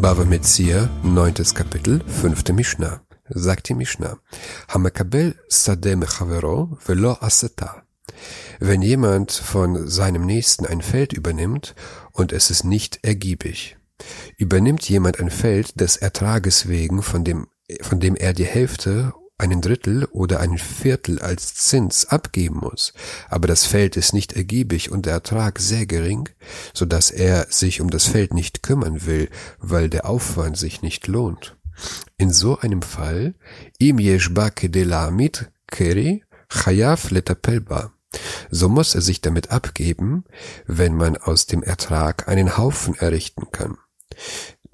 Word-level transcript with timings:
Bava 0.00 0.24
Metzia, 0.24 0.88
neuntes 1.02 1.56
Kapitel, 1.56 2.00
fünfte 2.06 2.52
Mishnah. 2.52 3.00
Sagt 3.28 3.68
die 3.68 3.74
Mishnah. 3.74 4.18
Hamakabel 4.68 5.34
sadeh 5.48 5.96
mechavero 5.96 6.78
velo 6.86 7.16
aseta. 7.20 7.82
Wenn 8.60 8.80
jemand 8.80 9.32
von 9.32 9.88
seinem 9.88 10.24
Nächsten 10.24 10.66
ein 10.66 10.82
Feld 10.82 11.12
übernimmt 11.12 11.74
und 12.12 12.32
es 12.32 12.48
ist 12.50 12.62
nicht 12.64 13.00
ergiebig. 13.02 13.76
Übernimmt 14.36 14.88
jemand 14.88 15.18
ein 15.18 15.30
Feld 15.30 15.80
des 15.80 15.96
Ertrages 15.96 16.68
wegen, 16.68 17.02
von 17.02 17.24
dem, 17.24 17.48
von 17.80 17.98
dem 17.98 18.14
er 18.14 18.34
die 18.34 18.46
Hälfte 18.46 19.12
einen 19.38 19.60
Drittel 19.60 20.04
oder 20.06 20.40
ein 20.40 20.58
Viertel 20.58 21.20
als 21.20 21.54
Zins 21.54 22.06
abgeben 22.06 22.58
muss, 22.58 22.92
aber 23.28 23.46
das 23.46 23.64
Feld 23.64 23.96
ist 23.96 24.12
nicht 24.12 24.34
ergiebig 24.34 24.90
und 24.90 25.06
der 25.06 25.14
Ertrag 25.14 25.60
sehr 25.60 25.86
gering, 25.86 26.28
so 26.74 26.84
dass 26.84 27.10
er 27.10 27.46
sich 27.48 27.80
um 27.80 27.90
das 27.90 28.04
Feld 28.04 28.34
nicht 28.34 28.62
kümmern 28.62 29.06
will, 29.06 29.30
weil 29.58 29.88
der 29.88 30.06
Aufwand 30.06 30.58
sich 30.58 30.82
nicht 30.82 31.06
lohnt. 31.06 31.56
In 32.16 32.32
so 32.32 32.58
einem 32.58 32.82
Fall, 32.82 33.34
im 33.78 33.98
yeshba 33.98 34.50
kedelamit 34.50 35.50
keri 35.68 36.24
chayav 36.48 37.10
letapelba. 37.10 37.92
So 38.50 38.68
muss 38.68 38.94
er 38.94 39.02
sich 39.02 39.20
damit 39.20 39.50
abgeben, 39.50 40.24
wenn 40.66 40.94
man 40.94 41.16
aus 41.16 41.46
dem 41.46 41.62
Ertrag 41.62 42.26
einen 42.28 42.56
Haufen 42.56 42.94
errichten 42.94 43.52
kann. 43.52 43.76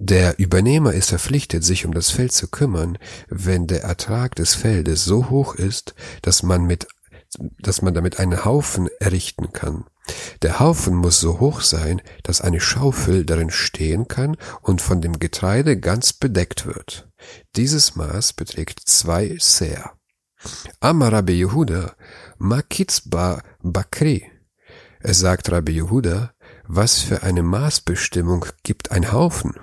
Der 0.07 0.39
Übernehmer 0.39 0.93
ist 0.93 1.09
verpflichtet, 1.09 1.65
sich 1.65 1.87
um 1.87 1.95
das 1.95 2.11
Feld 2.11 2.31
zu 2.31 2.49
kümmern, 2.49 2.99
wenn 3.31 3.67
der 3.67 3.85
Ertrag 3.85 4.35
des 4.35 4.55
Feldes 4.55 5.03
so 5.07 5.31
hoch 5.31 5.55
ist, 5.55 5.95
dass 6.21 6.43
man 6.43 6.67
mit 6.67 6.87
dass 7.59 7.81
man 7.81 7.95
damit 7.95 8.21
einen 8.21 8.45
Haufen 8.45 8.89
errichten 9.01 9.53
kann. 9.53 9.87
Der 10.43 10.61
Haufen 10.61 10.95
muss 10.95 11.21
so 11.21 11.41
hoch 11.41 11.63
sein, 11.63 12.03
dass 12.23 12.43
eine 12.43 12.61
Schaufel 12.61 13.25
darin 13.25 13.51
stehen 13.51 14.07
kann 14.07 14.37
und 14.61 14.83
von 14.83 15.01
dem 15.01 15.19
Getreide 15.19 15.81
ganz 15.81 16.13
bedeckt 16.13 16.67
wird. 16.67 17.09
Dieses 17.57 17.97
Maß 17.97 18.35
beträgt 18.35 18.83
zwei 18.85 19.37
Seer. 19.41 19.95
Amar 20.81 21.15
Rabbi 21.15 21.33
Yehuda, 21.33 21.97
Makitzba 22.37 23.43
Bakri. 23.63 24.31
Es 25.01 25.19
sagt 25.19 25.51
Rabbi 25.51 25.73
Yehuda, 25.73 26.35
was 26.69 27.01
für 27.01 27.23
eine 27.23 27.43
Maßbestimmung 27.43 28.45
gibt 28.63 28.93
ein 28.93 29.11
Haufen? 29.11 29.55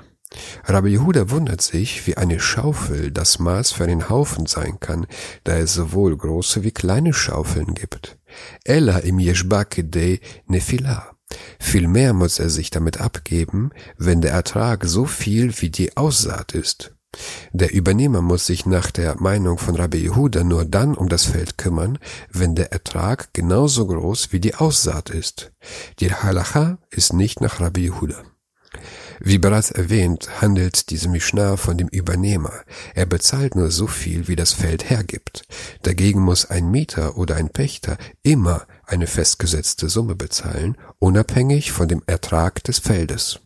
Rabbi 0.66 0.92
Yehuda 0.92 1.30
wundert 1.30 1.62
sich, 1.62 2.08
wie 2.08 2.18
eine 2.18 2.40
Schaufel 2.40 3.12
das 3.12 3.40
Maß 3.40 3.72
für 3.74 3.84
einen 3.84 4.10
Haufen 4.10 4.46
sein 4.46 4.80
kann, 4.80 5.06
da 5.44 5.58
es 5.58 5.74
sowohl 5.74 6.16
große 6.16 6.64
wie 6.64 6.72
kleine 6.72 7.14
Schaufeln 7.14 7.74
gibt. 7.74 8.18
Ella 8.64 9.00
im 9.00 9.20
Yeshbakidei 9.20 10.22
Nefila. 10.48 11.12
Vielmehr 11.60 12.14
muss 12.14 12.40
er 12.40 12.50
sich 12.50 12.70
damit 12.70 13.00
abgeben, 13.00 13.72
wenn 13.98 14.22
der 14.22 14.32
Ertrag 14.32 14.86
so 14.86 15.06
viel 15.06 15.54
wie 15.62 15.70
die 15.70 15.96
Aussaat 15.98 16.54
ist. 16.54 16.94
Der 17.52 17.74
Übernehmer 17.74 18.22
muss 18.22 18.46
sich 18.46 18.66
nach 18.66 18.90
der 18.90 19.20
Meinung 19.20 19.58
von 19.58 19.76
Rabbi 19.76 19.98
Yehuda 19.98 20.46
nur 20.46 20.64
dann 20.64 20.96
um 20.96 21.10
das 21.10 21.26
Feld 21.26 21.58
kümmern, 21.58 22.00
wenn 22.30 22.56
der 22.56 22.72
Ertrag 22.72 23.34
genauso 23.34 23.86
groß 23.86 24.32
wie 24.32 24.40
die 24.40 24.56
Aussaat 24.56 25.10
ist. 25.10 25.52
Die 26.00 26.14
Halacha 26.14 26.78
ist 26.90 27.12
nicht 27.12 27.42
nach 27.42 27.60
Rabbi 27.60 27.88
Yehuda. 27.88 28.24
Wie 29.24 29.38
bereits 29.38 29.70
erwähnt, 29.70 30.42
handelt 30.42 30.90
diese 30.90 31.08
Mishnah 31.08 31.56
von 31.56 31.78
dem 31.78 31.88
Übernehmer. 31.90 32.54
Er 32.96 33.06
bezahlt 33.06 33.54
nur 33.54 33.70
so 33.70 33.86
viel, 33.86 34.28
wie 34.28 34.36
das 34.36 34.52
Feld 34.52 34.90
hergibt. 34.90 35.44
Dagegen 35.84 36.22
muss 36.22 36.50
ein 36.50 36.72
Mieter 36.72 37.18
oder 37.18 37.36
ein 37.36 37.50
Pächter 37.50 38.00
immer 38.24 38.66
eine 38.84 39.06
festgesetzte 39.06 39.90
Summe 39.90 40.16
bezahlen, 40.16 40.76
unabhängig 40.98 41.72
von 41.72 41.88
dem 41.88 42.02
Ertrag 42.08 42.64
des 42.64 42.80
Feldes. 42.80 43.41